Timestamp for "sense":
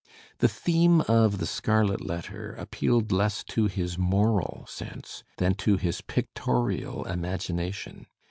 4.67-5.23